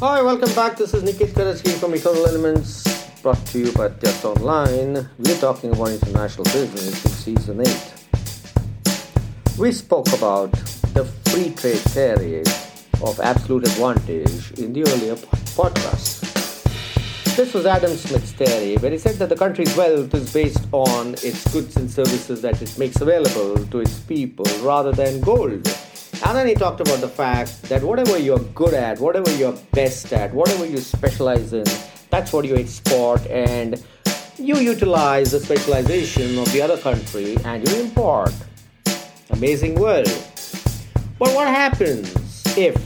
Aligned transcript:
Hi, 0.00 0.22
welcome 0.22 0.50
back. 0.54 0.78
This 0.78 0.94
is 0.94 1.02
Niket 1.02 1.34
Karajagi 1.34 1.76
from 1.78 1.92
Eternal 1.94 2.26
Elements, 2.26 3.20
brought 3.20 3.36
to 3.48 3.58
you 3.58 3.70
by 3.72 3.90
Just 4.00 4.24
Online. 4.24 5.06
We're 5.18 5.36
talking 5.36 5.72
about 5.72 5.90
international 5.90 6.44
business 6.44 7.04
in 7.04 7.10
season 7.10 7.60
8. 7.60 7.68
We 9.58 9.72
spoke 9.72 10.10
about 10.14 10.52
the 10.94 11.04
free 11.28 11.52
trade 11.52 11.84
theory 11.92 12.40
of 13.02 13.20
absolute 13.20 13.68
advantage 13.68 14.52
in 14.58 14.72
the 14.72 14.88
earlier 14.88 15.16
podcast. 15.52 16.24
This 17.36 17.52
was 17.52 17.66
Adam 17.66 17.94
Smith's 17.94 18.32
theory, 18.32 18.78
where 18.78 18.92
he 18.92 18.96
said 18.96 19.16
that 19.16 19.28
the 19.28 19.36
country's 19.36 19.76
wealth 19.76 20.14
is 20.14 20.32
based 20.32 20.66
on 20.72 21.12
its 21.22 21.44
goods 21.52 21.76
and 21.76 21.90
services 21.90 22.40
that 22.40 22.62
it 22.62 22.78
makes 22.78 23.02
available 23.02 23.66
to 23.66 23.80
its 23.80 24.00
people 24.00 24.46
rather 24.62 24.92
than 24.92 25.20
gold. 25.20 25.68
And 26.24 26.36
then 26.36 26.46
he 26.46 26.54
talked 26.54 26.80
about 26.80 27.00
the 27.00 27.08
fact 27.08 27.62
that 27.62 27.82
whatever 27.82 28.18
you're 28.18 28.38
good 28.54 28.74
at, 28.74 29.00
whatever 29.00 29.30
you're 29.36 29.56
best 29.72 30.12
at, 30.12 30.32
whatever 30.34 30.66
you 30.66 30.78
specialize 30.78 31.52
in, 31.52 31.64
that's 32.10 32.32
what 32.32 32.44
you 32.44 32.56
export 32.56 33.26
and 33.26 33.82
you 34.38 34.56
utilize 34.56 35.30
the 35.32 35.40
specialization 35.40 36.38
of 36.38 36.50
the 36.52 36.62
other 36.62 36.78
country 36.78 37.36
and 37.44 37.66
you 37.68 37.80
import. 37.80 38.32
Amazing 39.30 39.74
world. 39.76 40.08
But 41.18 41.34
what 41.34 41.48
happens 41.48 42.12
if 42.56 42.76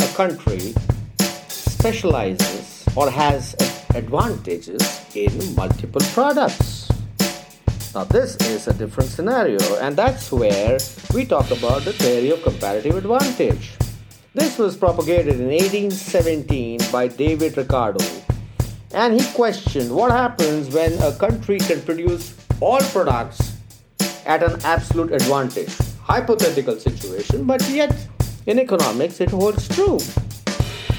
a 0.00 0.06
country 0.14 0.74
specializes 1.18 2.84
or 2.96 3.10
has 3.10 3.54
advantages 3.94 4.80
in 5.14 5.54
multiple 5.54 6.02
products? 6.12 6.73
Now, 7.94 8.02
this 8.02 8.34
is 8.48 8.66
a 8.66 8.74
different 8.74 9.08
scenario, 9.08 9.60
and 9.76 9.96
that's 9.96 10.32
where 10.32 10.78
we 11.14 11.24
talk 11.24 11.52
about 11.52 11.84
the 11.84 11.92
theory 11.92 12.30
of 12.30 12.42
comparative 12.42 12.96
advantage. 12.96 13.76
This 14.34 14.58
was 14.58 14.76
propagated 14.76 15.38
in 15.38 15.46
1817 15.46 16.80
by 16.90 17.06
David 17.06 17.56
Ricardo, 17.56 18.04
and 18.92 19.14
he 19.14 19.24
questioned 19.32 19.94
what 19.94 20.10
happens 20.10 20.74
when 20.74 21.00
a 21.04 21.12
country 21.12 21.58
can 21.58 21.80
produce 21.82 22.34
all 22.58 22.80
products 22.80 23.58
at 24.26 24.42
an 24.42 24.60
absolute 24.64 25.12
advantage. 25.12 25.72
Hypothetical 26.02 26.76
situation, 26.80 27.44
but 27.44 27.62
yet 27.68 27.94
in 28.46 28.58
economics 28.58 29.20
it 29.20 29.30
holds 29.30 29.68
true. 29.68 30.00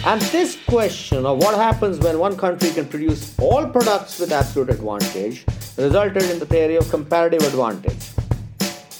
And 0.05 0.21
this 0.31 0.57
question 0.65 1.25
of 1.25 1.39
what 1.39 1.55
happens 1.55 1.99
when 1.99 2.19
one 2.19 2.37
country 2.37 2.69
can 2.69 2.87
produce 2.87 3.37
all 3.37 3.67
products 3.67 4.17
with 4.17 4.31
absolute 4.31 4.69
advantage 4.69 5.45
resulted 5.77 6.23
in 6.29 6.39
the 6.39 6.45
theory 6.45 6.75
of 6.77 6.89
comparative 6.89 7.41
advantage. 7.41 8.11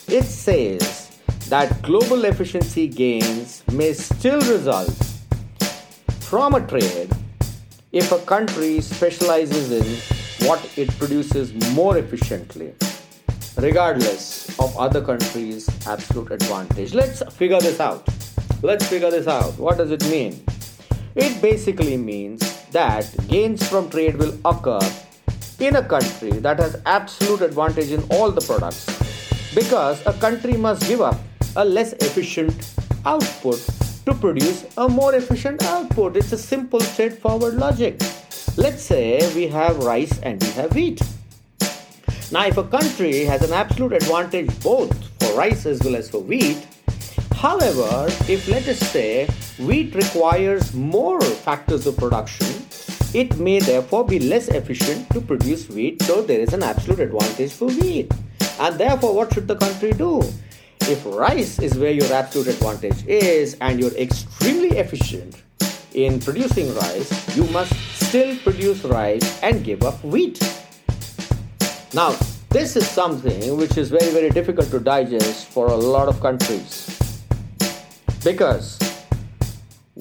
It 0.08 0.24
says 0.24 1.18
that 1.50 1.82
global 1.82 2.26
efficiency 2.26 2.88
gains 2.88 3.64
may 3.72 3.94
still 3.94 4.42
result 4.42 4.94
from 6.20 6.54
a 6.56 6.68
trade 6.68 7.12
if 7.92 8.12
a 8.12 8.20
country 8.20 8.82
specializes 8.82 9.72
in 9.72 10.48
what 10.48 10.60
it 10.78 10.90
produces 11.00 11.54
more 11.74 11.98
efficiently, 11.98 12.74
regardless 13.58 14.50
of 14.60 14.76
other 14.78 15.02
countries' 15.02 15.70
absolute 15.88 16.32
advantage. 16.32 16.94
Let's 16.94 17.24
figure 17.36 17.60
this 17.60 17.80
out. 17.80 18.08
Let's 18.62 18.86
figure 18.88 19.12
this 19.12 19.28
out. 19.28 19.58
What 19.58 19.78
does 19.78 19.92
it 19.92 20.04
mean? 20.10 20.44
It 21.16 21.42
basically 21.42 21.96
means 21.96 22.66
that 22.72 23.10
gains 23.28 23.66
from 23.70 23.90
trade 23.90 24.18
will 24.18 24.38
occur 24.44 24.80
in 25.60 25.78
a 25.78 25.84
country 25.84 26.32
that 26.32 26.60
has 26.60 26.82
absolute 26.86 27.42
advantage 27.42 27.92
in 27.92 28.04
all 28.12 28.32
the 28.32 28.42
products 28.42 28.86
because 29.56 30.06
a 30.06 30.14
country 30.14 30.54
must 30.54 30.86
give 30.88 31.02
up 31.02 31.18
a 31.56 31.64
less 31.64 31.94
efficient 31.94 32.74
output 33.06 33.60
to 34.06 34.14
produce 34.14 34.66
a 34.78 34.88
more 34.88 35.16
efficient 35.16 35.64
output. 35.64 36.18
It's 36.18 36.34
a 36.34 36.38
simple, 36.38 36.80
straightforward 36.80 37.56
logic. 37.56 38.02
Let's 38.58 38.84
say 38.84 39.20
we 39.34 39.48
have 39.48 39.78
rice 39.78 40.20
and 40.20 40.42
we 40.42 40.50
have 40.50 40.76
wheat. 40.76 41.02
Now, 42.32 42.46
if 42.48 42.58
a 42.58 42.64
country 42.64 43.24
has 43.24 43.42
an 43.44 43.54
absolute 43.54 43.94
advantage 43.94 44.60
both 44.62 44.92
for 45.20 45.38
rice 45.38 45.66
as 45.66 45.82
well 45.84 45.96
as 45.96 46.10
for 46.10 46.20
wheat, 46.20 46.68
however, 47.34 48.08
if 48.28 48.48
let 48.48 48.68
us 48.68 48.80
say 48.80 49.28
wheat 49.60 49.96
requires 49.96 50.74
more 50.74 51.22
factors 51.22 51.88
of 51.88 51.96
production 51.98 52.65
it 53.16 53.38
may 53.40 53.60
therefore 53.60 54.06
be 54.06 54.20
less 54.20 54.50
efficient 54.50 55.10
to 55.12 55.22
produce 55.22 55.70
wheat, 55.70 56.02
so 56.02 56.22
there 56.22 56.42
is 56.42 56.52
an 56.52 56.62
absolute 56.62 57.00
advantage 57.00 57.54
for 57.54 57.70
wheat. 57.70 58.12
And 58.60 58.78
therefore, 58.78 59.16
what 59.16 59.34
should 59.34 59.48
the 59.48 59.56
country 59.56 59.94
do? 59.94 60.22
If 60.82 61.06
rice 61.06 61.58
is 61.60 61.78
where 61.78 61.92
your 61.92 62.12
absolute 62.12 62.48
advantage 62.48 63.08
is 63.08 63.56
and 63.62 63.80
you're 63.80 63.96
extremely 63.96 64.78
efficient 64.78 65.42
in 65.94 66.20
producing 66.20 66.76
rice, 66.76 67.38
you 67.38 67.46
must 67.56 67.72
still 67.96 68.36
produce 68.40 68.84
rice 68.84 69.42
and 69.42 69.64
give 69.64 69.84
up 69.84 70.04
wheat. 70.04 70.44
Now, 71.94 72.18
this 72.50 72.76
is 72.76 72.86
something 72.86 73.56
which 73.56 73.78
is 73.78 73.92
very, 73.92 74.12
very 74.12 74.30
difficult 74.30 74.70
to 74.72 74.80
digest 74.82 75.48
for 75.48 75.68
a 75.68 75.76
lot 75.76 76.10
of 76.10 76.20
countries 76.20 77.00
because 78.26 78.78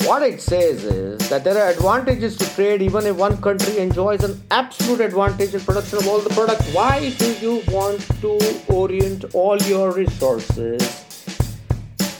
what 0.02 0.22
it 0.22 0.40
says 0.40 0.82
is 0.84 1.28
that 1.28 1.44
there 1.44 1.56
are 1.56 1.70
advantages 1.70 2.36
to 2.36 2.54
trade 2.54 2.82
even 2.82 3.06
if 3.06 3.16
one 3.16 3.40
country 3.40 3.78
enjoys 3.78 4.24
an 4.24 4.42
absolute 4.50 5.00
advantage 5.00 5.54
in 5.54 5.60
production 5.60 5.98
of 5.98 6.08
all 6.08 6.18
the 6.18 6.30
products. 6.30 6.66
Why 6.74 7.10
do 7.10 7.32
you 7.34 7.62
want 7.68 8.00
to 8.20 8.38
orient 8.66 9.24
all 9.34 9.56
your 9.62 9.92
resources 9.92 10.82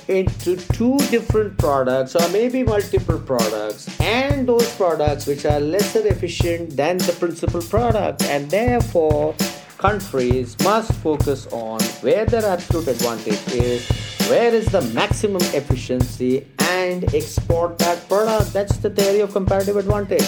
into 0.07 0.57
two 0.57 0.99
different 1.11 1.59
products 1.59 2.15
or 2.15 2.29
maybe 2.29 2.63
multiple 2.63 3.19
products 3.19 3.89
and 4.01 4.47
those 4.47 4.73
products 4.77 5.27
which 5.27 5.45
are 5.45 5.59
lesser 5.59 6.07
efficient 6.07 6.77
than 6.77 6.99
the 6.99 7.17
principal 7.19 7.63
product 7.63 8.23
and 8.25 8.49
therefore 8.51 9.35
countries 9.79 10.57
must 10.63 10.93
focus 10.95 11.49
on 11.51 11.81
where 12.03 12.25
their 12.27 12.45
absolute 12.45 12.87
advantage 12.87 13.49
is 13.55 13.89
where 14.29 14.55
is 14.55 14.67
the 14.67 14.81
maximum 14.95 15.43
efficiency 15.55 16.47
and 16.71 17.15
export 17.15 17.79
that 17.79 18.09
product. 18.09 18.53
That's 18.53 18.77
the 18.79 18.91
theory 18.91 19.21
of 19.21 19.33
comparative 19.33 19.77
advantage. 19.77 20.27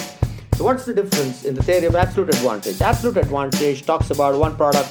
So, 0.55 0.63
what's 0.63 0.85
the 0.85 0.93
difference 0.93 1.45
in 1.45 1.55
the 1.55 1.63
theory 1.63 1.85
of 1.85 1.95
absolute 1.95 2.29
advantage? 2.29 2.81
Absolute 2.81 3.17
advantage 3.17 3.85
talks 3.85 4.09
about 4.09 4.39
one 4.39 4.55
product 4.55 4.89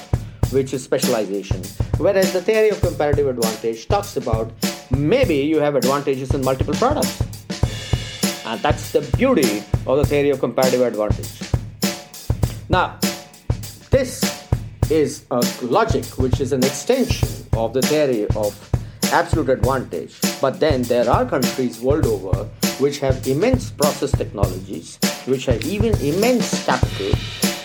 which 0.51 0.73
is 0.73 0.83
specialization, 0.83 1.61
whereas 1.97 2.31
the 2.31 2.41
theory 2.41 2.69
of 2.69 2.79
comparative 2.79 3.27
advantage 3.27 3.87
talks 3.87 4.15
about 4.15 4.51
maybe 4.91 5.35
you 5.35 5.59
have 5.59 5.75
advantages 5.75 6.33
in 6.33 6.41
multiple 6.43 6.73
products. 6.75 7.21
And 8.45 8.61
that's 8.61 8.93
the 8.93 9.01
beauty 9.17 9.63
of 9.85 9.97
the 9.97 10.05
theory 10.05 10.29
of 10.29 10.39
comparative 10.39 10.81
advantage. 10.81 11.41
Now, 12.69 12.97
this 13.89 14.23
is 14.89 15.25
a 15.31 15.43
logic 15.61 16.05
which 16.17 16.39
is 16.39 16.53
an 16.53 16.63
extension 16.63 17.27
of 17.53 17.73
the 17.73 17.81
theory 17.81 18.25
of 18.35 18.55
absolute 19.11 19.49
advantage. 19.49 20.15
But 20.41 20.59
then 20.59 20.83
there 20.83 21.09
are 21.09 21.25
countries 21.25 21.79
world 21.81 22.05
over 22.05 22.49
which 22.79 22.99
have 22.99 23.27
immense 23.27 23.71
process 23.71 24.11
technologies, 24.11 24.99
which 25.25 25.45
have 25.45 25.63
even 25.65 25.95
immense 25.99 26.65
capital, 26.65 27.11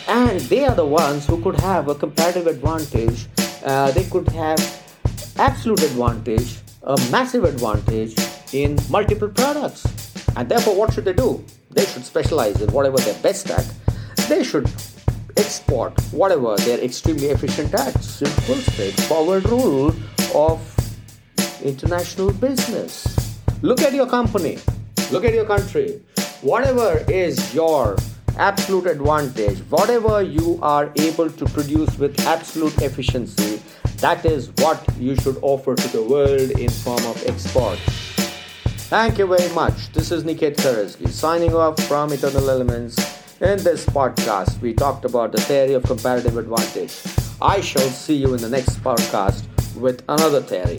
and 0.09 0.41
they 0.41 0.65
are 0.65 0.75
the 0.75 0.85
ones 0.85 1.27
who 1.27 1.41
could 1.43 1.59
have 1.61 1.89
a 1.89 1.95
comparative 1.95 2.47
advantage. 2.47 3.27
Uh, 3.65 3.91
they 3.93 4.05
could 4.05 4.29
have 4.29 4.59
absolute 5.39 5.83
advantage, 5.83 6.59
a 6.85 6.97
massive 7.11 7.45
advantage 7.45 8.15
in 8.53 8.79
multiple 8.91 9.29
products. 9.29 9.85
And 10.37 10.49
therefore, 10.49 10.77
what 10.77 10.93
should 10.93 11.05
they 11.05 11.13
do? 11.13 11.45
They 11.71 11.85
should 11.87 12.05
specialize 12.05 12.61
in 12.61 12.73
whatever 12.73 12.97
they're 12.99 13.23
best 13.23 13.51
at. 13.51 13.71
They 14.29 14.43
should 14.45 14.71
export 15.37 15.99
whatever 16.13 16.57
they're 16.57 16.81
extremely 16.81 17.29
efficient 17.29 17.75
at. 17.75 18.03
Simple, 18.03 18.57
straightforward 18.57 19.49
rule 19.49 19.95
of 20.35 20.72
international 21.63 22.33
business. 22.33 23.07
Look 23.63 23.81
at 23.83 23.95
your 23.95 24.07
company, 24.07 24.59
look 25.11 25.25
at 25.25 25.35
your 25.35 25.45
country. 25.45 26.03
Whatever 26.43 27.05
is 27.09 27.55
your 27.55 27.97
absolute 28.37 28.87
advantage, 28.87 29.59
whatever 29.71 30.23
you 30.23 30.59
are 30.63 30.93
able 30.97 31.31
to 31.31 31.45
produce 31.47 31.97
with 31.99 32.19
absolute 32.27 32.77
efficiency, 32.83 33.63
that 33.99 34.25
is 34.25 34.51
what 34.59 34.83
you 34.99 35.15
should 35.17 35.39
offer 35.43 35.75
to 35.77 35.89
the 35.89 36.03
world 36.03 36.51
in 36.59 36.69
form 36.69 37.05
of 37.07 37.25
export. 37.27 37.79
Thank 38.91 39.19
you 39.19 39.27
very 39.27 39.53
much. 39.55 39.93
This 39.93 40.11
is 40.11 40.25
Niket 40.25 40.57
Karajagi 40.57 41.09
signing 41.09 41.55
off 41.55 41.79
from 41.85 42.13
Eternal 42.13 42.51
Elements. 42.51 42.97
In 43.41 43.63
this 43.63 43.87
podcast, 43.87 44.61
we 44.61 44.75
talked 44.75 45.05
about 45.05 45.33
the 45.33 45.41
theory 45.41 45.75
of 45.75 45.83
comparative 45.85 46.37
advantage. 46.37 47.01
I 47.41 47.61
shall 47.61 47.89
see 47.89 48.17
you 48.17 48.35
in 48.35 48.41
the 48.41 48.49
next 48.49 48.83
podcast 48.83 49.45
with 49.77 50.03
another 50.09 50.43
theory. 50.43 50.79